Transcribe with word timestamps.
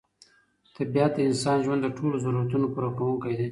طبیعت 0.75 1.11
د 1.15 1.19
انساني 1.27 1.61
ژوند 1.65 1.81
د 1.83 1.87
ټولو 1.97 2.15
ضرورتونو 2.25 2.65
پوره 2.73 2.89
کوونکی 2.97 3.33
دی. 3.39 3.47